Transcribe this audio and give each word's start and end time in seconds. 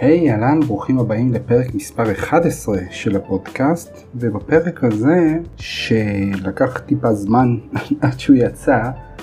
היי, 0.00 0.30
hey, 0.30 0.32
אהלן, 0.32 0.60
ברוכים 0.60 0.98
הבאים 0.98 1.32
לפרק 1.32 1.74
מספר 1.74 2.12
11 2.12 2.76
של 2.90 3.16
הפודקאסט, 3.16 4.04
ובפרק 4.14 4.84
הזה, 4.84 5.38
שלקח 5.56 6.78
טיפה 6.78 7.14
זמן 7.14 7.56
עד 8.02 8.20
שהוא 8.20 8.36
יצא, 8.36 8.80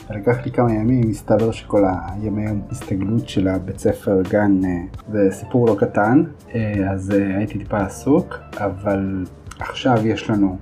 לקח 0.09 0.45
לי 0.45 0.51
כמה 0.51 0.73
ימים, 0.73 1.09
מסתבר 1.09 1.51
שכל 1.51 1.83
הימי 1.87 2.45
הסתגלות 2.71 3.29
של 3.29 3.47
הבית 3.47 3.79
ספר 3.79 4.21
גן 4.29 4.61
אה, 4.65 4.69
זה 5.11 5.27
סיפור 5.31 5.67
לא 5.67 5.75
קטן, 5.79 6.23
אה, 6.55 6.91
אז 6.91 7.11
אה, 7.11 7.37
הייתי 7.37 7.59
טיפה 7.59 7.77
עסוק, 7.77 8.39
אבל 8.57 9.25
עכשיו 9.59 10.07
יש 10.07 10.29
לנו 10.29 10.57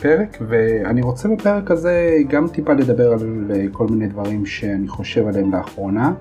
פרק, 0.00 0.38
ואני 0.48 1.02
רוצה 1.02 1.28
בפרק 1.28 1.70
הזה 1.70 2.16
גם 2.28 2.48
טיפה 2.48 2.72
לדבר 2.72 3.12
על 3.12 3.50
כל 3.72 3.86
מיני 3.86 4.06
דברים 4.06 4.46
שאני 4.46 4.88
חושב 4.88 5.26
עליהם 5.26 5.52
לאחרונה. 5.52 6.12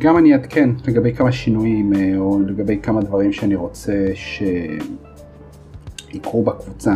וגם 0.00 0.18
אני 0.18 0.32
אעדכן 0.32 0.70
לגבי 0.86 1.14
כמה 1.14 1.32
שינויים 1.32 1.92
או 2.18 2.40
לגבי 2.40 2.78
כמה 2.82 3.00
דברים 3.00 3.32
שאני 3.32 3.54
רוצה 3.54 3.92
שיקרו 6.10 6.42
בקבוצה. 6.44 6.94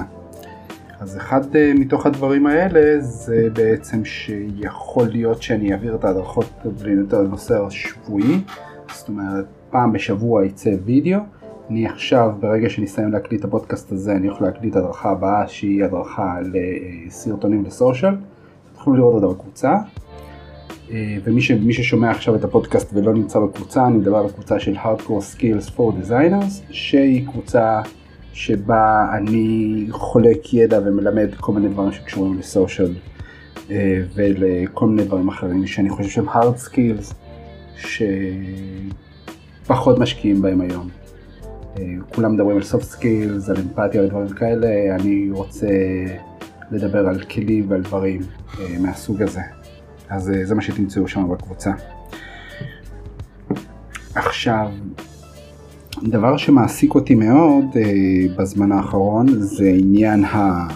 אז 1.00 1.16
אחד 1.16 1.56
אה, 1.56 1.72
מתוך 1.74 2.06
הדברים 2.06 2.46
האלה 2.46 3.00
זה 3.00 3.48
בעצם 3.52 4.04
שיכול 4.04 5.08
להיות 5.08 5.42
שאני 5.42 5.72
אעביר 5.72 5.94
את 5.94 6.04
ההדרכות 6.04 6.46
לנושא 7.12 7.66
השבועי, 7.66 8.40
זאת 8.94 9.08
אומרת 9.08 9.46
פעם 9.70 9.92
בשבוע 9.92 10.44
יצא 10.44 10.70
וידאו, 10.84 11.20
אני 11.70 11.86
עכשיו 11.86 12.32
ברגע 12.40 12.68
שנסיים 12.68 13.12
להקליט 13.12 13.40
את 13.40 13.44
הפודקאסט 13.44 13.92
הזה 13.92 14.12
אני 14.12 14.26
יכול 14.26 14.46
להקליט 14.46 14.76
הדרכה 14.76 15.10
הבאה 15.10 15.48
שהיא 15.48 15.84
הדרכה 15.84 16.36
לסרטונים 16.52 17.64
לסושיאל, 17.64 18.14
תוכלו 18.74 18.94
לראות 18.94 19.14
אותה 19.14 19.26
בקבוצה. 19.34 19.76
אה, 20.90 21.16
ומי 21.24 21.40
ש, 21.40 21.52
ששומע 21.70 22.10
עכשיו 22.10 22.34
את 22.34 22.44
הפודקאסט 22.44 22.90
ולא 22.94 23.14
נמצא 23.14 23.38
בקבוצה, 23.38 23.86
אני 23.86 23.96
מדבר 23.96 24.16
על 24.16 24.26
הקבוצה 24.26 24.60
של 24.60 24.76
Hardcore 24.76 25.36
Skills 25.36 25.70
for 25.76 25.92
Designers, 26.02 26.62
שהיא 26.70 27.26
קבוצה 27.26 27.80
שבה 28.32 29.06
אני 29.18 29.86
חולק 29.90 30.54
ידע 30.54 30.80
ומלמד 30.84 31.28
כל 31.40 31.52
מיני 31.52 31.68
דברים 31.68 31.92
שקשורים 31.92 32.38
לסושיאל 32.38 32.94
אה, 33.70 34.02
ולכל 34.14 34.86
מיני 34.86 35.04
דברים 35.04 35.28
אחרים 35.28 35.66
שאני 35.66 35.90
חושב 35.90 36.10
שהם 36.10 36.28
hard 36.28 36.68
skills 36.68 37.14
שפחות 39.62 39.98
משקיעים 39.98 40.42
בהם 40.42 40.60
היום. 40.60 40.88
אה, 41.78 41.84
כולם 42.14 42.34
מדברים 42.34 42.56
על 42.56 42.62
soft 42.62 42.94
skills, 42.98 43.50
על 43.50 43.56
אמפתיה 43.56 44.02
ודברים 44.02 44.28
כאלה, 44.28 44.94
אני 44.94 45.28
רוצה 45.30 45.68
לדבר 46.70 47.08
על 47.08 47.20
כלים 47.20 47.70
ועל 47.70 47.82
דברים 47.82 48.20
מהסוג 48.80 49.22
הזה. 49.22 49.40
אז 50.14 50.32
זה 50.44 50.54
מה 50.54 50.62
שתמצאו 50.62 51.08
שם 51.08 51.28
בקבוצה. 51.28 51.72
עכשיו, 54.14 54.70
דבר 56.02 56.36
שמעסיק 56.36 56.94
אותי 56.94 57.14
מאוד 57.14 57.64
אה, 57.76 57.82
בזמן 58.38 58.72
האחרון 58.72 59.26
זה 59.40 59.68
עניין 59.78 60.24
ה... 60.24 60.68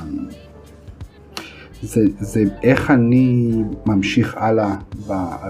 זה, 1.82 2.00
זה 2.20 2.44
איך 2.62 2.90
אני 2.90 3.52
ממשיך 3.86 4.36
הלאה 4.36 4.74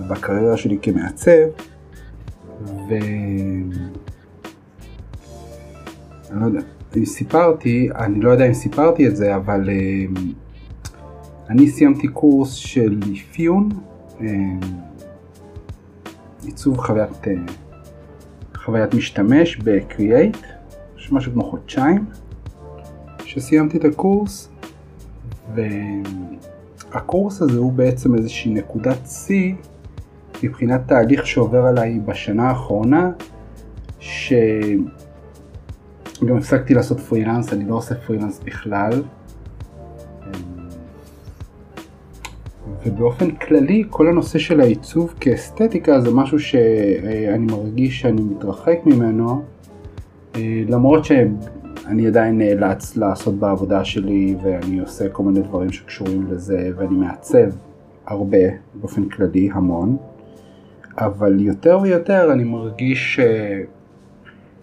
בקריירה 0.08 0.56
שלי 0.56 0.78
כמעצב 0.82 1.30
ו... 2.64 2.94
אני 6.30 6.40
לא 6.40 6.46
יודע, 6.46 6.60
אם 6.96 7.04
סיפרתי, 7.04 7.88
אני 7.94 8.20
לא 8.20 8.30
יודע 8.30 8.46
אם 8.46 8.54
סיפרתי 8.54 9.08
את 9.08 9.16
זה, 9.16 9.36
אבל 9.36 9.68
אה, 9.70 10.20
אני 11.48 11.68
סיימתי 11.68 12.08
קורס 12.08 12.52
של 12.52 13.00
אפיון, 13.12 13.68
אה, 14.20 14.26
עיצוב 16.44 16.76
חוויית 16.78 17.28
אה, 17.28 17.32
חוויית 18.54 18.94
משתמש 18.94 19.56
ב-Create, 19.56 20.46
יש 20.98 21.12
משהו 21.12 21.32
כמו 21.32 21.44
חודשיים 21.50 22.04
שסיימתי 23.24 23.78
את 23.78 23.84
הקורס 23.84 24.48
והקורס 25.54 27.42
הזה 27.42 27.58
הוא 27.58 27.72
בעצם 27.72 28.14
איזושהי 28.14 28.50
נקודת 28.54 29.06
שיא 29.06 29.54
מבחינת 30.42 30.80
תהליך 30.86 31.26
שעובר 31.26 31.64
עליי 31.64 32.00
בשנה 32.04 32.48
האחרונה 32.48 33.10
שגם 34.00 34.76
הפסקתי 36.38 36.74
לעשות 36.74 37.00
פרילנס, 37.00 37.52
אני 37.52 37.64
לא 37.64 37.74
עושה 37.74 37.94
פרילנס 37.94 38.40
בכלל 38.44 39.02
ובאופן 42.98 43.30
כללי 43.30 43.84
כל 43.90 44.08
הנושא 44.08 44.38
של 44.38 44.60
העיצוב 44.60 45.14
כאסתטיקה 45.20 46.00
זה 46.00 46.10
משהו 46.14 46.38
שאני 46.40 47.46
מרגיש 47.46 48.00
שאני 48.00 48.22
מתרחק 48.22 48.78
ממנו 48.86 49.42
אה, 50.36 50.62
למרות 50.68 51.04
שאני 51.04 52.06
עדיין 52.06 52.38
נאלץ 52.38 52.96
לעשות 52.96 53.34
בעבודה 53.34 53.84
שלי 53.84 54.36
ואני 54.42 54.80
עושה 54.80 55.08
כל 55.08 55.22
מיני 55.22 55.40
דברים 55.40 55.72
שקשורים 55.72 56.26
לזה 56.30 56.70
ואני 56.76 56.94
מעצב 56.94 57.50
הרבה 58.06 58.38
באופן 58.74 59.08
כללי 59.08 59.48
המון. 59.52 59.96
אבל 60.98 61.40
יותר 61.40 61.78
ויותר 61.82 62.32
אני 62.32 62.44
מרגיש 62.44 63.20
אה, 63.20 63.60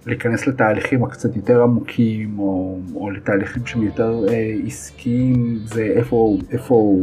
להיכנס 0.06 0.48
לתהליכים 0.48 1.04
הקצת 1.04 1.36
יותר 1.36 1.64
עמוקים 1.64 2.40
או, 2.40 2.78
או 2.96 3.10
לתהליכים 3.10 3.66
שהם 3.66 3.84
יותר 3.84 4.26
אה, 4.30 4.56
עסקיים 4.66 5.60
זה 5.66 5.84
איפה, 5.84 6.38
איפה 6.52 6.98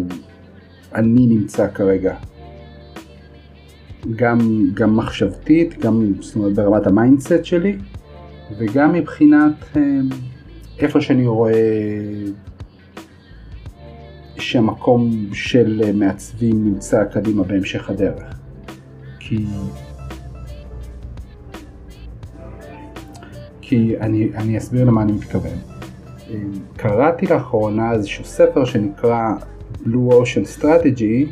אני 0.94 1.26
נמצא 1.26 1.68
כרגע. 1.74 2.14
גם, 4.16 4.38
גם 4.74 4.96
מחשבתית, 4.96 5.78
גם 5.78 6.12
זאת 6.20 6.36
אומרת, 6.36 6.54
ברמת 6.54 6.86
ה 6.86 6.94
mindset 6.94 7.44
שלי, 7.44 7.76
וגם 8.58 8.92
מבחינת 8.92 9.54
אה, 9.76 9.82
איפה 10.78 11.00
שאני 11.00 11.26
רואה 11.26 11.52
שהמקום 14.36 15.26
של 15.32 15.92
מעצבים 15.94 16.64
נמצא 16.64 17.04
קדימה 17.04 17.42
בהמשך 17.42 17.90
הדרך. 17.90 18.34
כי, 19.18 19.46
כי 23.60 23.98
אני, 24.00 24.30
אני 24.34 24.58
אסביר 24.58 24.84
למה 24.84 25.02
אני 25.02 25.12
מתכוון. 25.12 25.58
אה, 26.30 26.36
קראתי 26.76 27.26
לאחרונה 27.26 27.92
איזשהו 27.92 28.24
ספר 28.24 28.64
שנקרא 28.64 29.34
Blue 29.86 30.12
Ocean 30.12 30.60
Strategy, 30.60 31.30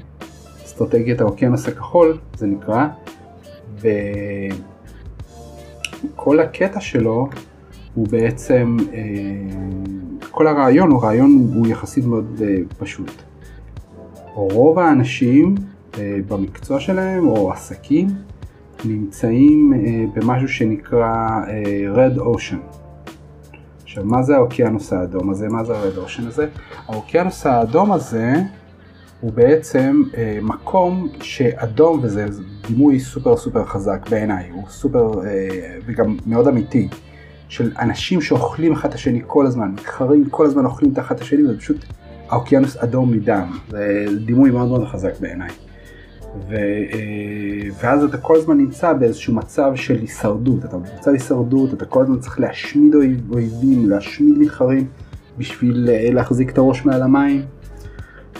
אסטרטגיית 0.64 1.20
האוקיינוס 1.20 1.68
הכחול 1.68 2.18
זה 2.36 2.46
נקרא, 2.46 2.86
וכל 6.14 6.40
הקטע 6.40 6.80
שלו 6.80 7.28
הוא 7.94 8.08
בעצם, 8.08 8.76
אה, 8.92 9.00
כל 10.30 10.46
הרעיון 10.46 10.90
הוא 10.90 11.02
רעיון 11.02 11.50
הוא 11.54 11.66
יחסית 11.66 12.04
מאוד 12.04 12.42
אה, 12.44 12.56
פשוט. 12.78 13.10
רוב 14.34 14.78
האנשים 14.78 15.54
אה, 15.98 16.18
במקצוע 16.28 16.80
שלהם 16.80 17.28
או 17.28 17.52
עסקים 17.52 18.08
נמצאים 18.84 19.72
במשהו 20.14 20.48
שנקרא 20.48 21.40
Red 21.94 22.18
Ocean. 22.18 22.79
עכשיו, 23.90 24.04
מה 24.04 24.22
זה 24.22 24.36
האוקיינוס 24.36 24.92
האדום 24.92 25.30
הזה? 25.30 25.48
מה 25.48 25.64
זה 25.64 25.78
ה 25.78 25.83
Red 25.83 25.96
Ocean 25.96 26.26
הזה? 26.26 26.46
האוקיינוס 26.88 27.46
האדום 27.46 27.92
הזה 27.92 28.34
הוא 29.20 29.32
בעצם 29.32 30.02
אה, 30.16 30.38
מקום 30.42 31.08
שאדום, 31.22 32.00
וזה 32.02 32.26
דימוי 32.68 33.00
סופר 33.00 33.36
סופר 33.36 33.64
חזק 33.64 34.08
בעיניי, 34.10 34.50
הוא 34.52 34.64
סופר 34.68 35.26
אה, 35.26 35.48
וגם 35.86 36.16
מאוד 36.26 36.48
אמיתי, 36.48 36.88
של 37.48 37.72
אנשים 37.78 38.20
שאוכלים 38.20 38.72
אחד 38.72 38.88
את 38.88 38.94
השני 38.94 39.22
כל 39.26 39.46
הזמן, 39.46 39.70
מתחרים 39.72 40.30
כל 40.30 40.46
הזמן 40.46 40.64
אוכלים 40.64 40.94
תחת 40.94 41.16
את 41.16 41.20
השני, 41.20 41.44
וזה 41.44 41.58
פשוט 41.58 41.84
האוקיינוס 42.28 42.76
אדום 42.76 43.12
מדם, 43.12 43.58
זה 43.68 44.04
דימוי 44.24 44.50
מאוד 44.50 44.68
מאוד 44.68 44.88
חזק 44.88 45.20
בעיניי. 45.20 45.50
ו, 46.48 46.54
אה, 46.54 47.68
ואז 47.80 48.04
אתה 48.04 48.18
כל 48.18 48.36
הזמן 48.36 48.58
נמצא 48.58 48.92
באיזשהו 48.92 49.34
מצב 49.34 49.72
של 49.74 49.96
הישרדות, 50.00 50.64
אתה 50.64 50.76
במצב 50.76 51.10
הישרדות, 51.10 51.74
אתה 51.74 51.84
כל 51.84 52.02
הזמן 52.02 52.18
צריך 52.18 52.40
להשמיד 52.40 52.94
אויבים, 53.30 53.90
להשמיד 53.90 54.38
מתחרים 54.38 54.86
בשביל 55.38 55.88
אה, 55.92 56.10
להחזיק 56.12 56.50
את 56.50 56.58
הראש 56.58 56.84
מעל 56.84 57.02
המים. 57.02 57.42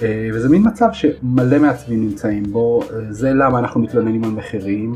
אה, 0.02 0.30
וזה 0.34 0.48
מין 0.48 0.62
מצב 0.66 0.88
שמלא 0.92 1.58
מעצבים 1.58 2.00
נמצאים 2.00 2.42
בו, 2.42 2.82
זה 3.10 3.32
למה 3.32 3.58
אנחנו 3.58 3.80
מתלוננים 3.80 4.24
על 4.24 4.30
מחירים, 4.30 4.94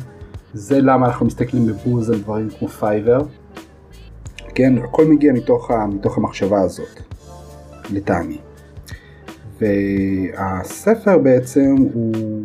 זה 0.55 0.81
למה 0.81 1.07
אנחנו 1.07 1.27
מסתכלים 1.27 1.67
בבוז 1.67 2.11
על 2.11 2.19
דברים 2.19 2.49
כמו 2.59 2.69
Fiverr. 2.69 3.21
כן, 4.55 4.79
הכל 4.79 5.05
מגיע 5.05 5.33
מתוך, 5.33 5.71
ה, 5.71 5.87
מתוך 5.87 6.19
המחשבה 6.19 6.61
הזאת, 6.61 7.01
לטעמי. 7.91 8.39
והספר 9.61 11.19
בעצם 11.19 11.75
הוא 11.93 12.43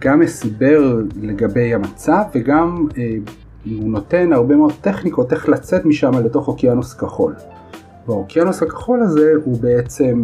גם 0.00 0.22
הסבר 0.22 0.96
לגבי 1.22 1.74
המצב 1.74 2.22
וגם 2.34 2.86
אה, 2.98 3.16
הוא 3.64 3.90
נותן 3.90 4.32
הרבה 4.32 4.56
מאוד 4.56 4.72
טכניקות 4.80 5.32
איך 5.32 5.48
לצאת 5.48 5.84
משם 5.84 6.12
לתוך 6.24 6.48
אוקיינוס 6.48 6.94
כחול. 6.94 7.34
והאוקיינוס 8.06 8.62
הכחול 8.62 9.02
הזה 9.02 9.32
הוא 9.44 9.60
בעצם 9.60 10.22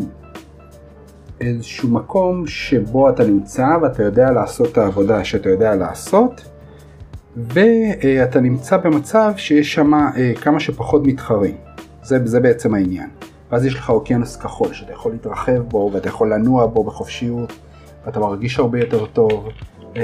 איזשהו 1.41 1.89
מקום 1.89 2.47
שבו 2.47 3.11
אתה 3.11 3.25
נמצא 3.25 3.67
ואתה 3.83 4.03
יודע 4.03 4.31
לעשות 4.31 4.73
את 4.73 4.79
העבודה 4.79 5.25
שאתה 5.25 5.49
יודע 5.49 5.77
לעשות 5.77 6.41
ואתה 7.37 8.41
נמצא 8.41 8.77
במצב 8.77 9.33
שיש 9.37 9.75
שם 9.75 9.95
אה, 9.95 10.33
כמה 10.41 10.61
שפחות 10.61 11.07
מתחרים. 11.07 11.55
זה, 12.03 12.19
זה 12.25 12.41
בעצם 12.41 12.75
העניין. 12.75 13.09
ואז 13.51 13.65
יש 13.67 13.75
לך 13.75 13.91
אוקיינוס 13.91 14.37
כחול 14.37 14.73
שאתה 14.73 14.93
יכול 14.93 15.13
להתרחב 15.13 15.59
בו 15.59 15.91
ואתה 15.93 16.09
יכול 16.09 16.33
לנוע 16.33 16.67
בו 16.67 16.85
בחופשיות 16.85 17.53
ואתה 18.07 18.21
מרגיש 18.21 18.59
הרבה 18.59 18.79
יותר 18.79 19.07
טוב 19.07 19.49
אה, 19.97 20.03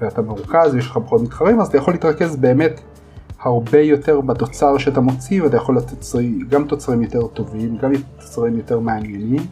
ואתה 0.00 0.22
מרוכז 0.22 0.74
ויש 0.74 0.86
לך 0.86 0.98
פחות 1.04 1.22
מתחרים 1.22 1.60
אז 1.60 1.66
אתה 1.66 1.76
יכול 1.76 1.94
להתרכז 1.94 2.36
באמת 2.36 2.80
הרבה 3.40 3.80
יותר 3.80 4.20
בתוצר 4.20 4.78
שאתה 4.78 5.00
מוציא 5.00 5.42
ואתה 5.42 5.56
יכול 5.56 5.76
לתת 5.76 6.06
גם 6.48 6.64
תוצרים 6.64 7.02
יותר 7.02 7.26
טובים, 7.26 7.76
גם 7.76 7.92
תוצרים 8.18 8.56
יותר 8.56 8.80
מעניינים. 8.80 9.42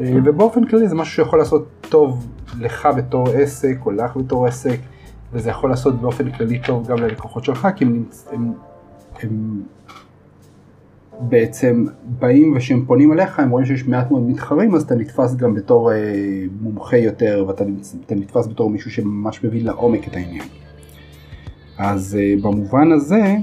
אה, 0.00 0.12
ובאופן 0.24 0.66
כללי 0.66 0.88
זה 0.88 0.94
משהו 0.94 1.14
שיכול 1.14 1.38
לעשות 1.38 1.68
טוב 1.88 2.26
לך 2.58 2.88
בתור 2.96 3.28
עסק 3.28 3.76
או 3.86 3.90
לך 3.90 4.16
בתור 4.16 4.46
עסק 4.46 4.78
וזה 5.32 5.50
יכול 5.50 5.70
לעשות 5.70 6.00
באופן 6.00 6.30
כללי 6.30 6.58
טוב 6.58 6.86
גם 6.86 6.98
ללקוחות 6.98 7.44
שלך 7.44 7.68
כי 7.76 7.84
הם, 7.84 8.04
הם, 8.32 8.52
הם 9.22 9.62
בעצם 11.20 11.86
באים 12.18 12.56
וכשהם 12.56 12.84
פונים 12.86 13.12
אליך 13.12 13.38
הם 13.40 13.50
רואים 13.50 13.66
שיש 13.66 13.86
מעט 13.86 14.10
מאוד 14.10 14.22
מתחרים 14.22 14.74
אז 14.74 14.82
אתה 14.82 14.94
נתפס 14.94 15.34
גם 15.34 15.54
בתור 15.54 15.92
אה, 15.92 15.96
מומחה 16.60 16.96
יותר 16.96 17.44
ואתה 17.48 17.64
נתפס 18.10 18.46
בתור 18.46 18.70
מישהו 18.70 18.90
שממש 18.90 19.44
מבין 19.44 19.64
לעומק 19.64 20.08
את 20.08 20.16
העניין. 20.16 20.44
אז 21.78 22.18
uh, 22.18 22.42
במובן 22.42 22.92
הזה, 22.92 23.36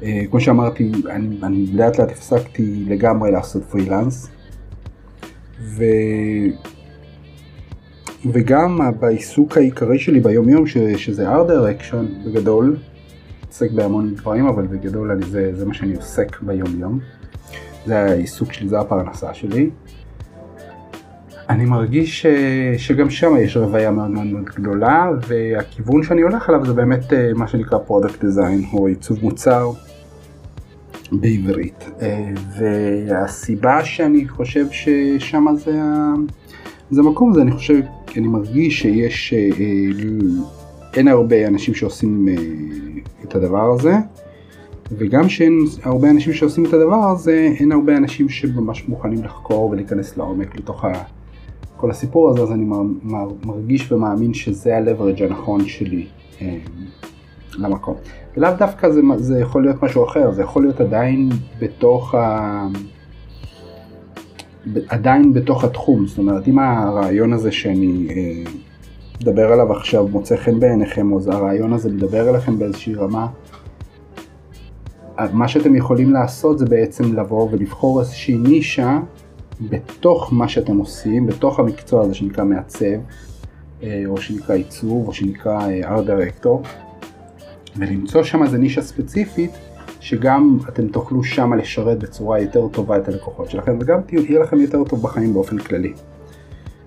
uh, 0.00 0.04
כמו 0.30 0.40
שאמרתי, 0.40 0.92
אני, 1.10 1.38
אני 1.42 1.66
לאט 1.72 1.98
לאט 1.98 2.10
הפסקתי 2.10 2.84
לגמרי 2.88 3.30
לעשות 3.30 3.64
פרילנס, 3.64 4.30
ו... 5.60 5.84
וגם 8.32 8.80
בעיסוק 9.00 9.56
העיקרי 9.56 9.98
שלי 9.98 10.20
ביום 10.20 10.48
יום, 10.48 10.66
ש... 10.66 10.78
שזה 10.78 11.34
art 11.34 11.48
direction 11.48 12.26
בגדול, 12.26 12.76
עוסק 13.56 13.70
בהמון 13.70 14.14
דברים, 14.14 14.46
אבל 14.46 14.66
בגדול 14.66 15.10
אני, 15.10 15.26
זה, 15.26 15.50
זה 15.54 15.66
מה 15.66 15.74
שאני 15.74 15.96
עוסק 15.96 16.40
ביום 16.40 16.80
יום. 16.80 16.98
זה 17.86 17.98
העיסוק 17.98 18.52
שלי, 18.52 18.68
זה 18.68 18.80
הפרנסה 18.80 19.34
שלי. 19.34 19.70
אני 21.48 21.64
מרגיש 21.64 22.22
ש... 22.22 22.26
שגם 22.76 23.10
שם 23.10 23.36
יש 23.36 23.56
רוויה 23.56 23.90
מאוד 23.90 24.10
מאוד 24.10 24.26
מאוד 24.26 24.44
גדולה 24.44 25.10
והכיוון 25.26 26.02
שאני 26.02 26.22
הולך 26.22 26.48
עליו 26.48 26.66
זה 26.66 26.72
באמת 26.72 27.12
אה, 27.12 27.30
מה 27.34 27.48
שנקרא 27.48 27.78
product 27.78 28.24
design 28.24 28.64
או 28.72 28.86
עיצוב 28.86 29.18
מוצר 29.22 29.70
בעברית 31.12 31.90
אה, 32.02 32.30
והסיבה 32.58 33.84
שאני 33.84 34.28
חושב 34.28 34.66
ששם 34.70 35.46
זה, 35.54 35.80
זה 36.90 37.00
המקום 37.00 37.30
הזה 37.30 37.42
אני 37.42 37.52
חושב 37.52 37.80
כי 38.06 38.20
אני 38.20 38.28
מרגיש 38.28 38.82
שיש 38.82 39.34
אה, 39.34 39.48
אין 40.94 41.08
הרבה 41.08 41.46
אנשים 41.46 41.74
שעושים 41.74 42.28
את 43.24 43.34
הדבר 43.34 43.72
הזה 43.72 43.94
וגם 44.92 45.28
שאין 45.28 45.58
הרבה 45.82 46.10
אנשים 46.10 46.32
שעושים 46.32 46.64
את 46.64 46.72
הדבר 46.72 47.10
הזה 47.10 47.52
אין 47.60 47.72
הרבה 47.72 47.96
אנשים 47.96 48.28
שממש 48.28 48.88
מוכנים 48.88 49.24
לחקור 49.24 49.70
ולהיכנס 49.70 50.16
לעומק 50.16 50.56
לתוך 50.58 50.84
ה... 50.84 50.92
כל 51.76 51.90
הסיפור 51.90 52.30
הזה, 52.30 52.42
אז 52.42 52.52
אני 52.52 52.64
מרגיש 53.44 53.92
ומאמין 53.92 54.34
שזה 54.34 54.76
ה-leverage 54.76 55.22
הנכון 55.22 55.66
שלי 55.66 56.06
אה, 56.42 56.58
למקום. 57.58 57.94
ולאו 58.36 58.50
דווקא 58.58 58.90
זה, 58.90 59.00
זה 59.16 59.40
יכול 59.40 59.62
להיות 59.62 59.82
משהו 59.82 60.04
אחר, 60.04 60.32
זה 60.32 60.42
יכול 60.42 60.62
להיות 60.62 60.80
עדיין 60.80 61.28
בתוך 61.58 62.14
ה... 62.14 62.66
עדיין 64.88 65.32
בתוך 65.32 65.64
התחום, 65.64 66.06
זאת 66.06 66.18
אומרת 66.18 66.48
אם 66.48 66.58
הרעיון 66.58 67.32
הזה 67.32 67.52
שאני 67.52 68.06
אה, 68.10 68.50
מדבר 69.20 69.52
עליו 69.52 69.72
עכשיו 69.72 70.08
מוצא 70.08 70.36
חן 70.36 70.60
בעיניכם, 70.60 71.12
או 71.12 71.18
הרעיון 71.26 71.72
הזה 71.72 71.92
מדבר 71.92 72.30
אליכם 72.30 72.58
באיזושהי 72.58 72.94
רמה, 72.94 73.26
מה 75.32 75.48
שאתם 75.48 75.76
יכולים 75.76 76.12
לעשות 76.12 76.58
זה 76.58 76.66
בעצם 76.66 77.14
לבוא 77.14 77.48
ולבחור 77.50 78.00
איזושהי 78.00 78.38
נישה 78.38 78.98
בתוך 79.60 80.32
מה 80.32 80.48
שאתם 80.48 80.76
עושים, 80.76 81.26
בתוך 81.26 81.58
המקצוע 81.58 82.02
הזה 82.02 82.14
שנקרא 82.14 82.44
מעצב, 82.44 82.86
אה, 83.82 84.02
או 84.06 84.16
שנקרא 84.16 84.54
עיצוב, 84.54 85.08
או 85.08 85.12
שנקרא 85.12 85.60
אה, 85.60 85.96
art 85.96 86.06
director, 86.06 86.68
ולמצוא 87.76 88.22
שם 88.22 88.42
איזה 88.42 88.58
נישה 88.58 88.82
ספציפית, 88.82 89.50
שגם 90.00 90.58
אתם 90.68 90.88
תוכלו 90.88 91.24
שם 91.24 91.54
לשרת 91.54 91.98
בצורה 91.98 92.40
יותר 92.40 92.68
טובה 92.68 92.96
את 92.96 93.08
הלקוחות 93.08 93.50
שלכם, 93.50 93.78
וגם 93.80 94.00
יהיה 94.12 94.40
לכם 94.40 94.60
יותר 94.60 94.84
טוב 94.84 95.02
בחיים 95.02 95.32
באופן 95.32 95.58
כללי. 95.58 95.92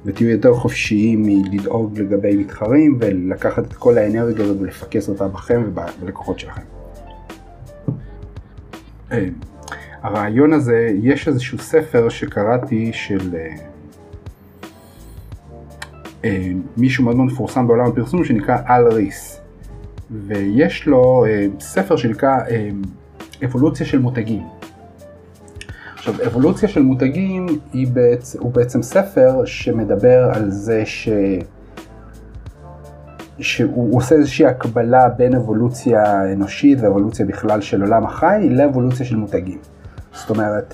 ותהיו 0.05 0.29
יותר 0.29 0.53
חופשיים 0.53 1.23
מלדאוג 1.23 1.99
לגבי 1.99 2.35
מתחרים, 2.35 2.97
ולקחת 3.01 3.65
את 3.65 3.73
כל 3.73 3.97
האנרגיה 3.97 4.45
הזאת 4.45 4.57
ולפקס 4.59 5.09
אותה 5.09 5.27
בכם 5.27 5.63
ובלקוחות 5.65 6.39
שלכם. 6.39 6.61
אה, 9.11 9.27
הרעיון 10.01 10.53
הזה, 10.53 10.91
יש 11.03 11.27
איזשהו 11.27 11.57
ספר 11.57 12.09
שקראתי 12.09 12.89
של 12.93 13.35
אה, 13.35 13.55
אה, 16.25 16.51
מישהו 16.77 17.03
מאוד 17.03 17.15
מאוד 17.15 17.27
מפורסם 17.27 17.67
בעולם 17.67 17.85
הפרסום 17.85 18.25
שנקרא 18.25 18.57
אל 18.69 18.87
ריס 18.87 19.41
ויש 20.11 20.87
לו 20.87 21.25
אה, 21.25 21.45
ספר 21.59 21.95
שנקרא 21.95 22.37
אבולוציה 23.45 23.85
של 23.85 23.99
מותגים. 23.99 24.58
עכשיו 26.09 26.27
אבולוציה 26.27 26.69
של 26.69 26.81
מותגים 26.81 27.45
היא 27.73 27.87
בעצ... 27.87 28.35
הוא 28.35 28.51
בעצם 28.51 28.81
ספר 28.81 29.45
שמדבר 29.45 30.31
על 30.33 30.51
זה 30.51 30.85
ש... 30.85 31.09
שהוא 33.39 33.97
עושה 33.97 34.15
איזושהי 34.15 34.45
הקבלה 34.45 35.09
בין 35.09 35.35
אבולוציה 35.35 36.33
אנושית 36.33 36.81
ואבולוציה 36.81 37.25
בכלל 37.25 37.61
של 37.61 37.81
עולם 37.81 38.05
החי 38.05 38.47
לאבולוציה 38.49 39.05
של 39.05 39.15
מותגים. 39.15 39.57
זאת 40.13 40.29
אומרת, 40.29 40.73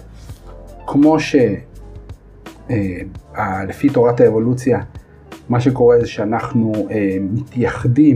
כמו 0.87 1.19
שלפי 1.19 1.47
אה, 3.87 3.93
תורת 3.93 4.19
האבולוציה, 4.19 4.79
מה 5.49 5.59
שקורה 5.59 5.99
זה 5.99 6.07
שאנחנו 6.07 6.73
אה, 6.91 7.17
מתייחדים 7.21 8.15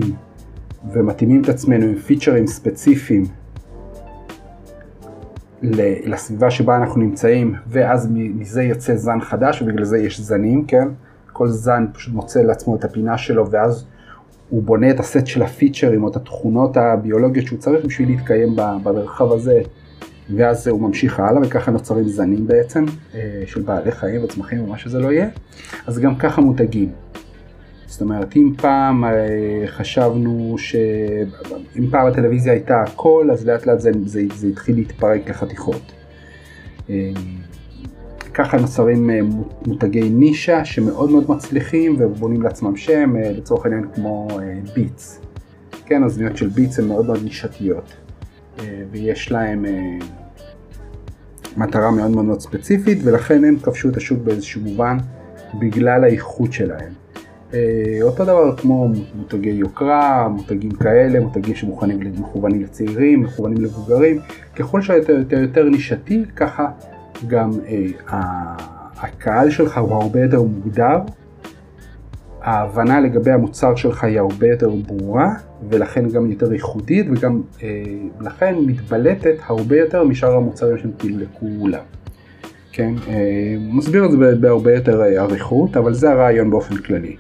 ומתאימים 0.94 1.42
את 1.42 1.50
עצמנו 1.50 1.86
עם 1.86 1.96
פיצ'רים 1.96 2.48
ספציפיים 2.48 3.26
לסביבה 6.06 6.52
שבה 6.52 6.76
אנחנו 6.76 7.02
נמצאים, 7.02 7.56
ואז 7.68 8.08
מזה 8.12 8.64
יוצא 8.64 8.96
זן 8.96 9.22
חדש, 9.22 9.62
ובגלל 9.62 9.86
זה 9.86 9.98
יש 9.98 10.20
זנים, 10.20 10.66
כן? 10.66 10.88
כל 11.34 11.48
זן 11.48 11.86
פשוט 11.94 12.14
מוצא 12.14 12.42
לעצמו 12.42 12.76
את 12.76 12.84
הפינה 12.84 13.18
שלו, 13.18 13.52
ואז 13.52 13.86
הוא 14.50 14.64
בונה 14.64 14.90
את 14.90 15.00
הסט 15.00 15.28
של 15.28 15.44
הפיצ'רים 15.44 16.04
או 16.04 16.10
את 16.10 16.16
התכונות 16.16 16.78
הביולוגיות 16.78 17.48
שהוא 17.48 17.60
צריך 17.60 17.86
בשביל 17.86 18.10
להתקיים 18.10 18.56
במרחב 18.56 19.32
הזה 19.32 19.62
ואז 20.36 20.68
הוא 20.68 20.82
ממשיך 20.82 21.20
הלאה 21.20 21.42
וככה 21.42 21.72
נוצרים 21.72 22.08
זנים 22.08 22.48
בעצם 22.48 22.86
אה, 23.16 23.44
של 23.46 23.62
בעלי 23.62 23.92
חיים 23.92 24.24
וצמחים 24.24 24.64
ומה 24.64 24.78
שזה 24.78 25.00
לא 25.00 25.12
יהיה, 25.12 25.28
אז 25.88 26.00
גם 26.00 26.16
ככה 26.16 26.42
מותגים. 26.42 26.92
זאת 27.90 28.02
אומרת, 28.02 28.36
אם 28.36 28.54
פעם 28.58 29.06
אה, 29.06 29.10
חשבנו 29.68 30.56
ש... 30.58 30.76
אם 31.80 31.90
פעם 31.92 32.08
הטלוויזיה 32.08 32.54
הייתה 32.54 32.82
הכל, 32.82 33.30
אז 33.32 33.48
לאט 33.48 33.66
לאט 33.66 33.80
זה, 33.80 33.92
זה, 34.06 34.22
זה 34.36 34.48
התחיל 34.48 34.76
להתפרק 34.76 35.30
לחתיכות. 35.30 35.92
אה, 36.90 37.12
ככה 38.34 38.58
נוצרים 38.58 39.10
מותגי 39.68 40.10
נישה 40.10 40.66
שמאוד 40.66 41.12
מאוד 41.12 41.32
מצליחים 41.32 41.96
ובונים 42.00 42.42
לעצמם 42.42 42.76
שם, 42.76 43.16
לצורך 43.18 43.66
העניין 43.66 43.86
כמו 43.96 44.28
ביטס. 44.76 45.22
כן, 45.86 46.04
הזניות 46.04 46.38
של 46.38 46.48
ביטס 46.48 46.80
הן 46.80 46.88
מאוד 46.88 47.06
מאוד 47.06 47.24
נישתיות. 47.24 47.94
ויש 48.92 49.32
להם 49.32 49.66
מטרה 51.58 51.92
מאוד 51.92 52.26
מאוד 52.26 52.40
ספציפית 52.40 53.00
ולכן 53.04 53.44
הם 53.44 53.60
כבשו 53.60 53.90
את 53.90 53.98
השוק 53.98 54.20
באיזשהו 54.20 54.62
מובן 54.62 54.98
בגלל 55.60 56.04
האיכות 56.04 56.54
שלהם. 56.54 56.94
אה, 57.54 57.60
אותו 58.02 58.24
דבר 58.24 58.56
כמו 58.58 58.88
מותגי 59.16 59.50
יוקרה, 59.50 60.28
מותגים 60.28 60.72
כאלה, 60.72 61.20
מותגים 61.20 61.56
שמכוונים 61.56 62.62
לצעירים, 62.62 63.22
מכוונים 63.22 63.58
למבוגרים, 63.58 64.20
ככל 64.56 64.82
שאתה 64.82 65.12
יותר, 65.12 65.38
יותר 65.40 65.64
נישתי 65.64 66.24
ככה 66.36 66.68
גם 67.28 67.52
אה, 67.68 67.86
הקהל 68.98 69.50
שלך 69.50 69.78
הוא 69.78 69.94
הרבה 69.94 70.22
יותר 70.22 70.42
מוגדר 70.42 70.98
ההבנה 72.42 73.00
לגבי 73.00 73.32
המוצר 73.32 73.76
שלך 73.76 74.04
היא 74.04 74.20
הרבה 74.20 74.48
יותר 74.48 74.70
ברורה 74.70 75.34
ולכן 75.70 76.10
גם 76.10 76.32
יותר 76.32 76.54
ייחודית 76.54 77.06
וגם 77.12 77.42
אה, 77.64 77.84
לכן 78.22 78.56
מתבלטת 78.66 79.36
הרבה 79.46 79.78
יותר 79.78 80.04
משאר 80.04 80.36
המוצרים 80.36 80.78
שהם 80.78 80.92
כאילו 81.00 81.18
לכולם. 81.20 81.84
כן, 82.72 82.94
אה, 83.08 83.56
מסביר 83.60 84.06
את 84.06 84.12
זה 84.12 84.36
בהרבה 84.36 84.76
יותר 84.76 85.02
אה, 85.02 85.22
אריכות 85.22 85.78
אבל 85.78 85.94
זה 85.94 86.12
הרעיון 86.12 86.50
באופן 86.50 86.78
כללי. 86.78 87.16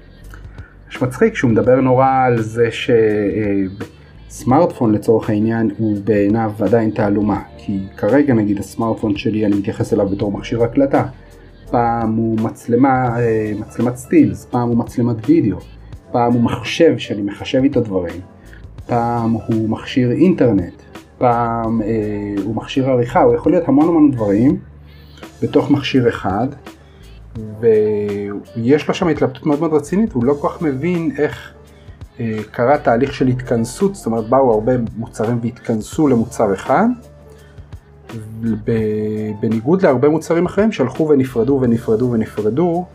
יש 0.92 1.02
מצחיק 1.02 1.36
שהוא 1.36 1.52
מדבר 1.52 1.82
נורא 1.82 2.10
על 2.26 2.42
זה 2.42 2.70
שסמארטפון 4.30 4.92
לצורך 4.92 5.30
העניין 5.30 5.72
הוא 5.78 5.98
בעיניו 6.04 6.52
עדיין 6.60 6.90
תעלומה 6.90 7.42
כי 7.58 7.80
כרגע 7.98 8.34
נגיד 8.34 8.60
הסמארטפון 8.60 9.18
שלי 9.18 9.46
אני 9.46 9.56
מתייחס 9.56 9.94
אליו 9.94 10.10
בתור 10.10 10.32
מכשיר 10.32 10.64
הקלטה. 10.64 11.06
פעם 11.72 12.16
הוא 12.16 12.40
מצלמה, 12.40 13.16
מצלמת 13.60 13.96
סטילס, 13.96 14.46
פעם 14.46 14.70
הוא 14.70 14.78
מצלמת 14.78 15.30
וידאו, 15.30 15.58
פעם 16.12 16.34
הוא 16.34 16.42
מחשב 16.42 16.98
שאני 16.98 17.22
מחשב 17.22 17.62
איתו 17.64 17.82
דברים, 17.82 18.22
פעם 18.86 19.32
הוא 19.32 19.70
מכשיר 19.70 20.12
אינטרנט, 20.12 20.74
פעם 21.18 21.82
אה, 21.82 21.88
הוא 22.44 22.56
מכשיר 22.56 22.90
עריכה, 22.90 23.22
הוא 23.22 23.36
יכול 23.36 23.52
להיות 23.52 23.68
המון 23.68 23.88
המון 23.88 24.12
דברים 24.12 24.58
בתוך 25.42 25.72
מכשיר 25.72 26.10
אחד, 26.10 26.48
ויש 27.60 28.88
לו 28.88 28.94
שם 28.94 29.08
התלבטות 29.08 29.46
מאוד 29.46 29.60
מאוד 29.60 29.74
רצינית, 29.74 30.14
הוא 30.14 30.26
לא 30.26 30.34
כל 30.42 30.50
כך 30.50 30.62
מבין 30.62 31.12
איך 31.18 31.54
אה, 32.20 32.38
קרה 32.52 32.78
תהליך 32.78 33.14
של 33.14 33.28
התכנסות, 33.28 33.96
זאת 33.96 34.06
אומרת 34.06 34.30
באו 34.30 34.54
הרבה 34.54 34.72
מוצרים 34.98 35.40
והתכנסו 35.42 36.08
למוצר 36.08 36.54
אחד, 36.54 36.88
בניגוד 39.40 39.82
להרבה 39.82 40.10
מוצרים 40.10 40.46
אחרים 40.46 40.72
שהלכו 40.72 41.10
ונפרדו 41.10 41.60
ונפרדו 41.62 42.12
ונפרדו 42.12 42.86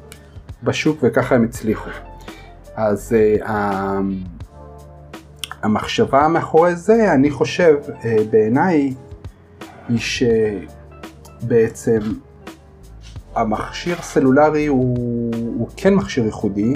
בשוק 0.63 0.99
וככה 1.03 1.35
הם 1.35 1.45
הצליחו. 1.45 1.91
אז 2.77 3.17
uh, 3.41 3.45
המחשבה 5.63 6.29
מאחורי 6.29 6.77
זה, 6.77 7.13
אני 7.15 7.31
חושב, 7.31 7.75
uh, 7.87 8.05
בעיניי, 8.31 8.95
היא 9.89 9.99
שבעצם 11.43 11.99
המכשיר 13.35 13.97
סלולרי 14.03 14.67
הוא, 14.67 14.97
הוא 15.59 15.69
כן 15.77 15.95
מכשיר 15.95 16.25
ייחודי, 16.25 16.73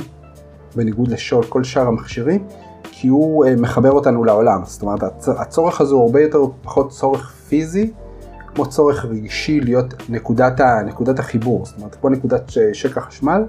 בניגוד 0.77 1.09
לשאול 1.09 1.45
כל 1.45 1.65
שאר 1.65 1.87
המכשירים, 1.87 2.45
כי 2.83 3.09
הוא 3.09 3.47
uh, 3.47 3.49
מחבר 3.61 3.91
אותנו 3.91 4.25
לעולם. 4.25 4.61
זאת 4.65 4.83
אומרת, 4.83 5.03
הצורך 5.39 5.81
הזה 5.81 5.95
הוא 5.95 6.03
הרבה 6.03 6.21
יותר 6.21 6.39
פחות 6.63 6.91
צורך 6.91 7.33
פיזי, 7.49 7.93
כמו 8.55 8.67
צורך 8.67 9.05
רגשי 9.05 9.61
להיות 9.61 9.95
נקודת, 10.09 10.61
ה, 10.61 10.83
נקודת 10.87 11.19
החיבור, 11.19 11.67
זאת 11.67 11.79
אומרת 11.79 11.95
כמו 11.95 12.11
נקודת 12.11 12.53
שקע 12.73 13.01
חשמל, 13.01 13.45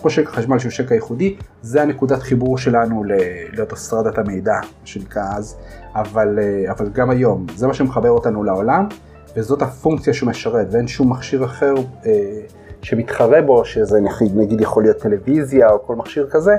כמו 0.00 0.10
שקע 0.10 0.30
חשמל 0.30 0.58
שהוא 0.58 0.70
שקע 0.70 0.94
ייחודי, 0.94 1.36
זה 1.62 1.82
הנקודת 1.82 2.22
חיבור 2.22 2.58
שלנו 2.58 3.04
לאוטוסטרדת 3.52 4.18
המידע, 4.18 4.54
מה 4.62 4.86
שנקרא 4.86 5.22
אז, 5.36 5.56
אבל, 5.94 6.38
אה, 6.38 6.72
אבל 6.72 6.88
גם 6.88 7.10
היום, 7.10 7.46
זה 7.56 7.66
מה 7.66 7.74
שמחבר 7.74 8.10
אותנו 8.10 8.44
לעולם, 8.44 8.88
וזאת 9.36 9.62
הפונקציה 9.62 10.14
שהוא 10.14 10.28
משרת, 10.28 10.66
ואין 10.70 10.88
שום 10.88 11.12
מכשיר 11.12 11.44
אחר 11.44 11.74
אה, 12.06 12.40
שמתחרה 12.82 13.42
בו, 13.42 13.64
שזה 13.64 14.00
נגיד, 14.00 14.36
נגיד 14.36 14.60
יכול 14.60 14.82
להיות 14.82 14.98
טלוויזיה 14.98 15.70
או 15.70 15.86
כל 15.86 15.96
מכשיר 15.96 16.28
כזה, 16.30 16.56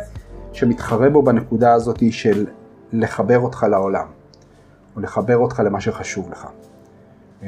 שמתחרה 0.53 1.09
בו 1.09 1.23
בנקודה 1.23 1.73
הזאת 1.73 2.03
של 2.11 2.45
לחבר 2.93 3.39
אותך 3.39 3.65
לעולם, 3.69 4.05
או 4.95 5.01
לחבר 5.01 5.37
אותך 5.37 5.61
למה 5.65 5.81
שחשוב 5.81 6.29
לך. 6.31 6.47
אמ, 7.43 7.47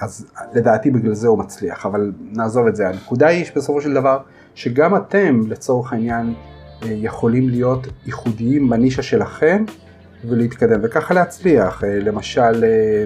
אז 0.00 0.26
לדעתי 0.54 0.90
בגלל 0.90 1.14
זה 1.14 1.28
הוא 1.28 1.38
מצליח, 1.38 1.86
אבל 1.86 2.12
נעזוב 2.20 2.66
את 2.66 2.76
זה. 2.76 2.88
הנקודה 2.88 3.26
היא 3.26 3.44
שבסופו 3.44 3.80
של 3.80 3.94
דבר, 3.94 4.18
שגם 4.54 4.96
אתם 4.96 5.40
לצורך 5.48 5.92
העניין 5.92 6.34
אה, 6.82 6.88
יכולים 6.90 7.48
להיות 7.48 7.86
ייחודיים 8.06 8.70
בנישה 8.70 9.02
שלכם 9.02 9.64
ולהתקדם, 10.24 10.80
וככה 10.82 11.14
להצליח. 11.14 11.84
אה, 11.84 11.98
למשל, 11.98 12.64
אה, 12.64 13.04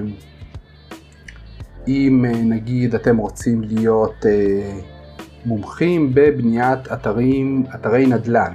אם 1.89 2.25
נגיד 2.45 2.95
אתם 2.95 3.17
רוצים 3.17 3.63
להיות 3.63 4.27
מומחים 5.47 6.11
בבניית 6.15 6.93
אתרים, 6.93 7.65
אתרי 7.75 8.07
נדל"ן, 8.07 8.53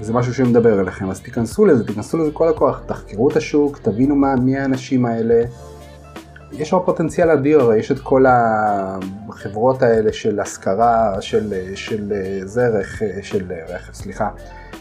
זה 0.00 0.12
משהו 0.12 0.34
שמדבר 0.34 0.80
אליכם, 0.80 1.10
אז 1.10 1.20
תיכנסו 1.20 1.66
לזה, 1.66 1.86
תיכנסו 1.86 2.18
לזה 2.18 2.30
כל 2.32 2.48
הכוח, 2.48 2.82
תחקרו 2.86 3.30
את 3.30 3.36
השוק, 3.36 3.78
תבינו 3.78 4.16
מה, 4.16 4.36
מי 4.36 4.58
האנשים 4.58 5.06
האלה. 5.06 5.44
יש 6.52 6.70
שם 6.70 6.78
פוטנציאל 6.84 7.30
אדיר, 7.30 7.72
יש 7.72 7.92
את 7.92 7.98
כל 7.98 8.24
החברות 8.28 9.82
האלה 9.82 10.12
של 10.12 10.40
השכרה, 10.40 11.22
של, 11.22 11.54
של 11.74 12.12
זרח, 12.44 13.02
של 13.22 13.52
רכב, 13.68 13.92
סליחה, 13.92 14.28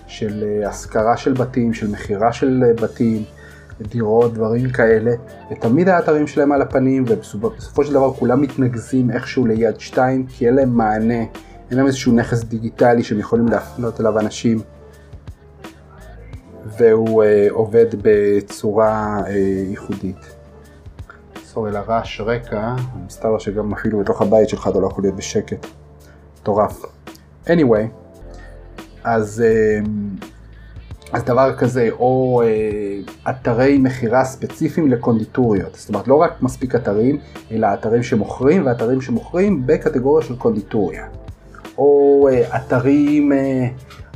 של 0.07 0.63
השכרה 0.65 1.17
של 1.17 1.33
בתים, 1.33 1.73
של 1.73 1.91
מכירה 1.91 2.33
של 2.33 2.63
בתים, 2.81 3.23
דירות, 3.81 4.33
דברים 4.33 4.69
כאלה, 4.69 5.11
ותמיד 5.51 5.89
האתרים 5.89 6.27
שלהם 6.27 6.51
על 6.51 6.61
הפנים, 6.61 7.05
ובסופו 7.07 7.83
של 7.83 7.93
דבר 7.93 8.13
כולם 8.13 8.41
מתנגזים 8.41 9.11
איכשהו 9.11 9.45
ליד 9.45 9.79
שתיים, 9.79 10.25
כי 10.25 10.47
אין 10.47 10.55
להם 10.55 10.77
מענה, 10.77 11.23
אין 11.69 11.77
להם 11.77 11.85
איזשהו 11.87 12.13
נכס 12.13 12.43
דיגיטלי 12.43 13.03
שהם 13.03 13.19
יכולים 13.19 13.47
להפנות 13.47 14.01
אליו 14.01 14.19
אנשים. 14.19 14.59
והוא 16.77 17.23
uh, 17.23 17.53
עובד 17.53 17.85
בצורה 18.01 19.21
uh, 19.25 19.29
ייחודית. 19.69 20.35
סורי 21.45 21.71
לרעש 21.71 22.21
רקע, 22.21 22.75
מסתבר 23.05 23.39
שגם 23.39 23.73
אפילו 23.73 23.99
בתוך 23.99 24.21
הבית 24.21 24.49
שלך 24.49 24.67
אתה 24.67 24.79
לא 24.79 24.87
יכול 24.87 25.03
להיות 25.03 25.15
בשקט. 25.15 25.67
מטורף. 26.41 26.85
anyway, 27.47 27.87
אז, 29.03 29.43
uh, 29.43 30.25
אז 31.13 31.23
דבר 31.23 31.55
כזה, 31.57 31.89
או 31.91 32.41
uh, 32.43 33.29
אתרי 33.29 33.77
מכירה 33.77 34.25
ספציפיים 34.25 34.87
לקונדיטוריות. 34.87 35.75
זאת 35.75 35.89
אומרת, 35.89 36.07
לא 36.07 36.15
רק 36.15 36.41
מספיק 36.41 36.75
אתרים, 36.75 37.17
אלא 37.51 37.67
אתרים 37.73 38.03
שמוכרים 38.03 38.65
ואתרים 38.65 39.01
שמוכרים 39.01 39.63
בקטגוריה 39.65 40.25
של 40.25 40.35
קונדיטוריה. 40.35 41.05
או 41.77 42.27
uh, 42.29 42.55
אתרים... 42.55 43.31
Uh, 43.31 43.35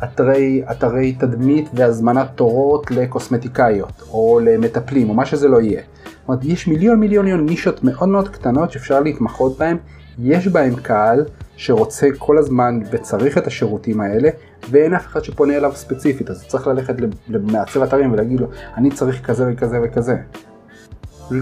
אתרי, 0.03 0.63
אתרי 0.71 1.13
תדמית 1.13 1.69
והזמנת 1.73 2.27
תורות 2.35 2.91
לקוסמטיקאיות 2.91 4.03
או 4.11 4.39
למטפלים 4.43 5.09
או 5.09 5.13
מה 5.13 5.25
שזה 5.25 5.47
לא 5.47 5.61
יהיה. 5.61 5.81
זאת 5.81 6.27
אומרת, 6.27 6.45
יש 6.45 6.67
מיליון 6.67 6.99
מיליון 6.99 7.45
נישות 7.45 7.83
מאוד 7.83 8.09
מאוד 8.09 8.29
קטנות 8.29 8.71
שאפשר 8.71 8.99
להתמחות 8.99 9.57
בהן, 9.57 9.77
יש 10.19 10.47
בהן 10.47 10.75
קהל 10.75 11.25
שרוצה 11.55 12.07
כל 12.17 12.37
הזמן 12.37 12.79
וצריך 12.91 13.37
את 13.37 13.47
השירותים 13.47 14.01
האלה 14.01 14.29
ואין 14.69 14.93
אף 14.93 15.05
אחד 15.05 15.23
שפונה 15.23 15.57
אליו 15.57 15.71
ספציפית 15.75 16.29
אז 16.29 16.47
צריך 16.47 16.67
ללכת 16.67 16.95
למעצב 17.27 17.81
אתרים 17.83 18.13
ולהגיד 18.13 18.39
לו 18.39 18.47
אני 18.77 18.91
צריך 18.91 19.25
כזה 19.25 19.45
וכזה 19.51 19.79
וכזה. 19.83 20.15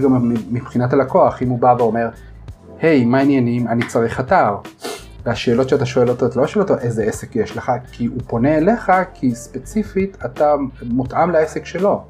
גם 0.02 0.34
מבחינת 0.50 0.92
הלקוח 0.92 1.42
אם 1.42 1.48
הוא 1.48 1.58
בא 1.58 1.74
ואומר 1.78 2.08
היי 2.80 3.02
hey, 3.02 3.06
מה 3.06 3.18
העניינים 3.18 3.68
אני 3.68 3.86
צריך 3.88 4.20
אתר 4.20 4.54
והשאלות 5.24 5.68
שאתה 5.68 5.86
שואל 5.86 6.10
אותו, 6.10 6.26
אתה 6.26 6.40
לא 6.40 6.46
שואל 6.46 6.62
אותו 6.62 6.78
איזה 6.78 7.04
עסק 7.04 7.36
יש 7.36 7.56
לך, 7.56 7.72
כי 7.92 8.06
הוא 8.06 8.20
פונה 8.26 8.58
אליך 8.58 8.92
כי 9.14 9.34
ספציפית 9.34 10.16
אתה 10.24 10.54
מותאם 10.82 11.30
לעסק 11.30 11.64
שלו. 11.64 12.02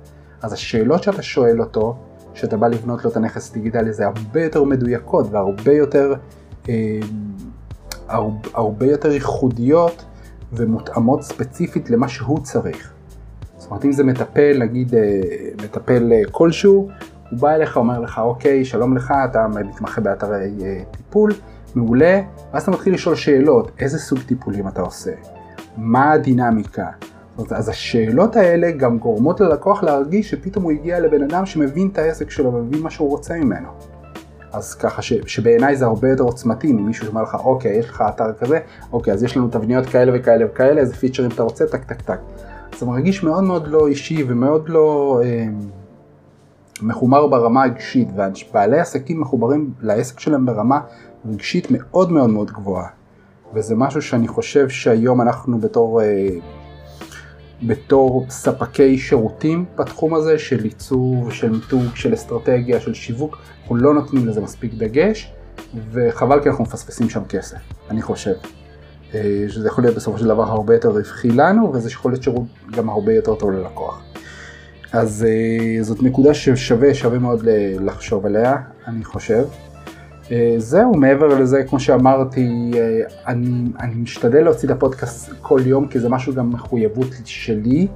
אז 0.43 0.53
השאלות 0.53 1.03
שאתה 1.03 1.23
שואל 1.23 1.61
אותו, 1.61 1.97
שאתה 2.35 2.57
בא 2.57 2.69
לבנות 2.69 3.05
לו 3.05 3.11
את 3.11 3.17
הנכס 3.17 3.51
הדיגיטלי, 3.51 3.93
זה 3.93 4.07
הרבה 4.07 4.43
יותר 4.43 4.65
מדויקות 4.65 5.27
והרבה 5.31 5.73
יותר, 5.73 6.15
הרבה, 8.09 8.49
הרבה 8.55 8.87
יותר 8.87 9.11
ייחודיות 9.11 10.05
ומותאמות 10.53 11.23
ספציפית 11.23 11.91
למה 11.91 12.09
שהוא 12.09 12.39
צריך. 12.39 12.93
זאת 13.59 13.71
אומרת, 13.71 13.85
אם 13.85 13.93
זה 13.93 14.05
מטפל, 14.05 14.59
נגיד 14.59 14.95
אה, 14.95 15.21
מטפל 15.65 16.13
אה, 16.13 16.23
כלשהו, 16.31 16.89
הוא 17.31 17.39
בא 17.39 17.51
אליך, 17.51 17.77
אומר 17.77 18.01
לך, 18.01 18.19
אוקיי, 18.19 18.65
שלום 18.65 18.97
לך, 18.97 19.15
אתה 19.31 19.47
מתמחה 19.49 20.01
באתרי 20.01 20.51
אה, 20.63 20.83
טיפול, 20.91 21.33
מעולה, 21.75 22.21
ואז 22.53 22.63
אתה 22.63 22.71
מתחיל 22.71 22.95
לשאול 22.95 23.15
שאלות, 23.15 23.71
איזה 23.79 23.99
סוג 23.99 24.19
טיפולים 24.27 24.69
אתה 24.69 24.81
עושה, 24.81 25.13
מה 25.77 26.13
הדינמיקה. 26.13 26.87
זאת, 27.37 27.53
אז 27.53 27.69
השאלות 27.69 28.37
האלה 28.37 28.71
גם 28.71 28.99
גורמות 28.99 29.41
ללקוח 29.41 29.83
להרגיש 29.83 30.31
שפתאום 30.31 30.65
הוא 30.65 30.73
הגיע 30.73 31.01
לבן 31.01 31.23
אדם 31.23 31.47
שמבין 31.47 31.89
את 31.93 31.99
העסק 31.99 32.31
שלו 32.31 32.55
ומבין 32.55 32.83
מה 32.83 32.91
שהוא 32.91 33.09
רוצה 33.11 33.35
ממנו. 33.35 33.69
אז 34.53 34.75
ככה 34.75 35.03
ש, 35.03 35.13
שבעיניי 35.27 35.77
זה 35.77 35.85
הרבה 35.85 36.09
יותר 36.09 36.23
עוצמתי 36.23 36.73
ממישהו 36.73 37.07
שאומר 37.07 37.23
לך, 37.23 37.35
אוקיי, 37.35 37.77
יש 37.77 37.89
לך 37.89 38.05
אתר 38.09 38.33
כזה, 38.41 38.59
אוקיי, 38.93 39.13
אז 39.13 39.23
יש 39.23 39.37
לנו 39.37 39.49
תבניות 39.49 39.87
כאלה 39.87 40.13
וכאלה 40.15 40.47
וכאלה, 40.47 40.81
איזה 40.81 40.95
פיצ'רים 40.95 41.31
אתה 41.31 41.43
רוצה, 41.43 41.67
טק 41.67 41.85
טק 41.85 42.03
טק. 42.03 42.19
זה 42.79 42.87
מרגיש 42.87 43.23
מאוד 43.23 43.45
מאוד 43.45 43.69
לא 43.69 43.89
אישי 43.89 44.25
ומאוד 44.29 44.69
לא 44.69 45.21
אה, 45.25 45.47
מחומר 46.83 47.27
ברמה 47.27 47.63
הרגשית, 47.63 48.09
ובעלי 48.15 48.81
עסקים 48.81 49.21
מחוברים 49.21 49.73
לעסק 49.81 50.21
שלהם 50.21 50.47
ברמה 50.47 50.81
רגשית 51.31 51.67
מאוד 51.71 52.13
מאוד 52.13 52.31
מאוד 52.31 52.51
גבוהה. 52.51 52.87
וזה 53.55 53.75
משהו 53.75 54.03
שאני 54.03 54.29
חושב 54.29 54.69
שהיום 54.69 55.21
אנחנו 55.21 55.59
בתור, 55.59 56.03
אה, 56.03 56.29
בתור 57.63 58.27
ספקי 58.29 58.99
שירותים 58.99 59.65
בתחום 59.77 60.15
הזה 60.15 60.39
של 60.39 60.65
עיצוב, 60.65 61.33
של 61.33 61.51
מיתוג, 61.51 61.83
של 61.95 62.15
אסטרטגיה, 62.15 62.81
של 62.81 62.95
שיווק, 62.95 63.39
אנחנו 63.61 63.77
לא 63.77 63.95
נותנים 63.95 64.29
לזה 64.29 64.41
מספיק 64.41 64.75
דגש, 64.75 65.33
וחבל 65.93 66.43
כי 66.43 66.49
אנחנו 66.49 66.65
מפספסים 66.65 67.11
שם 67.11 67.25
כסף, 67.29 67.59
אני 67.91 68.03
חושב. 68.03 68.35
אה, 69.15 69.45
שזה 69.49 69.69
יכול 69.69 69.85
להיות 69.85 69.97
בסופו 69.97 70.19
של 70.19 70.27
דבר 70.29 70.43
הרבה 70.43 70.75
יותר 70.75 70.89
רווחי 70.89 71.31
לנו, 71.31 71.73
וזה 71.73 71.89
יכול 71.89 72.13
להיות 72.13 72.23
שירות 72.23 72.43
גם 72.71 72.89
הרבה 72.89 73.13
יותר 73.13 73.35
טוב 73.35 73.51
ללקוח. 73.51 74.03
אז 74.93 75.27
אה, 75.29 75.83
זאת 75.83 76.03
נקודה 76.03 76.35
ששווה, 76.35 76.95
שווה 76.95 77.19
מאוד 77.19 77.47
לחשוב 77.81 78.27
עליה, 78.27 78.57
אני 78.87 79.05
חושב. 79.05 79.45
אה, 80.31 80.55
זהו, 80.59 80.95
מעבר 80.95 81.29
לזה, 81.29 81.65
כמו 81.65 81.81
שאמרתי, 81.81 82.71
אה, 82.75 83.01
אני, 83.27 83.73
אני 83.81 83.95
משתדל 83.95 84.45
להוציא 84.45 84.69
את 84.69 84.75
הפודקאסט 84.75 85.31
כל 85.41 85.61
יום, 85.65 85.87
כי 85.87 86.01
זה 86.01 86.09
משהו 86.09 86.35
גם 86.35 86.51
מחויבות 86.53 87.09
שלי 87.25 87.89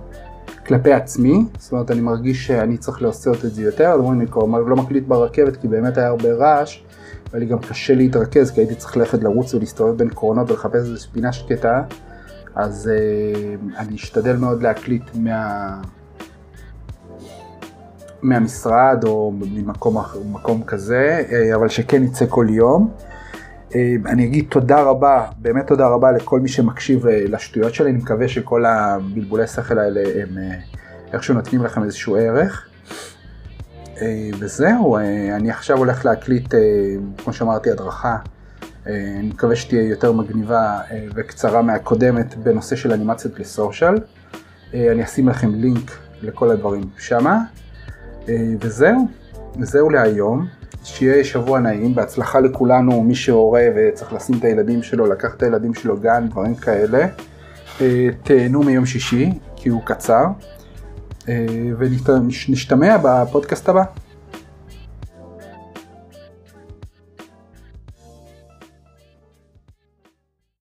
כלפי 0.67 0.93
עצמי, 0.93 1.45
זאת 1.59 1.73
אומרת, 1.73 1.91
אני 1.91 2.01
מרגיש 2.01 2.47
שאני 2.47 2.77
צריך 2.77 3.03
לעשות 3.03 3.45
את 3.45 3.55
זה 3.55 3.63
יותר, 3.63 3.89
אז 3.89 4.01
אומרים 4.01 4.21
לי, 4.21 4.27
כבר 4.27 4.47
לא 4.47 4.77
מקליט 4.77 5.05
ברכבת, 5.07 5.57
כי 5.57 5.69
באמת 5.69 5.99
היה 5.99 6.09
הרבה 6.09 6.33
רעש, 6.33 6.83
היה 7.33 7.41
לי 7.41 7.47
גם 7.47 7.59
קשה 7.59 7.95
להתרכז 7.95 8.51
כי 8.51 8.61
הייתי 8.61 8.75
צריך 8.75 8.97
ללכת 8.97 9.23
לרוץ 9.23 9.55
ולהסתובב 9.55 9.99
בין 9.99 10.09
קרונות 10.09 10.51
ולחפש 10.51 10.75
איזו 10.75 11.09
פינה 11.13 11.33
שקטה, 11.33 11.83
אז 12.55 12.91
uh, 12.91 13.79
אני 13.79 13.97
אשתדל 13.97 14.37
מאוד 14.37 14.63
להקליט 14.63 15.03
מה... 15.15 15.81
מהמשרד 18.25 19.05
או 19.05 19.33
ממקום 19.53 19.97
מקום 20.33 20.63
כזה, 20.63 21.23
uh, 21.29 21.55
אבל 21.55 21.69
שכן 21.69 22.05
יצא 22.05 22.25
כל 22.29 22.47
יום. 22.51 22.91
Uh, 23.71 23.75
אני 24.07 24.25
אגיד 24.25 24.47
תודה 24.49 24.83
רבה, 24.83 25.27
באמת 25.39 25.67
תודה 25.67 25.87
רבה 25.87 26.13
לכל 26.13 26.41
מי 26.41 26.49
שמקשיב 26.49 27.07
uh, 27.07 27.09
לשטויות 27.09 27.75
שלי, 27.75 27.91
אני 27.91 27.99
מקווה 27.99 28.29
שכל 28.29 28.65
הבלבולי 28.65 29.47
שכל 29.47 29.79
האלה 29.79 30.03
הם 30.23 30.39
איכשהו 31.13 31.35
נותנים 31.35 31.65
לכם 31.65 31.83
איזשהו 31.83 32.17
ערך. 32.17 32.69
אה, 34.03 34.31
וזהו, 34.39 34.97
אה, 34.97 35.37
אני 35.37 35.51
עכשיו 35.51 35.79
הולך 35.79 36.05
להקליט, 36.05 36.55
אה, 36.55 36.61
כמו 37.25 37.33
שאמרתי, 37.33 37.71
הדרכה. 37.71 38.17
אני 38.87 39.29
מקווה 39.29 39.57
שתהיה 39.57 39.89
יותר 39.89 40.13
מגניבה 40.13 40.81
וקצרה 41.15 41.63
מהקודמת 41.63 42.35
בנושא 42.35 42.77
של 42.77 42.93
אנימציות 42.93 43.39
לסושיאל. 43.39 43.95
אני 44.75 45.05
אשים 45.05 45.29
לכם 45.29 45.55
לינק 45.55 45.91
לכל 46.23 46.51
הדברים 46.51 46.83
שמה. 46.99 47.39
וזהו, 48.61 49.09
וזהו 49.61 49.91
להיום. 49.91 50.47
שיהיה 50.85 51.25
שבוע 51.25 51.61
נעים, 51.61 51.95
בהצלחה 51.95 52.41
לכולנו, 52.41 53.03
מי 53.03 53.15
שהורה 53.15 53.63
וצריך 53.77 54.13
לשים 54.13 54.39
את 54.39 54.45
הילדים 54.45 54.83
שלו, 54.83 55.07
לקח 55.07 55.35
את 55.35 55.43
הילדים 55.43 55.75
שלו 55.75 55.97
גן, 55.97 56.27
דברים 56.31 56.55
כאלה. 56.55 57.07
תהנו 58.23 58.63
מיום 58.63 58.87
שישי, 58.87 59.33
כי 59.57 59.69
הוא 59.69 59.83
קצר. 59.85 60.25
ונשתמע 61.79 62.97
בפודקאסט 63.03 63.69
הבא. 63.69 63.85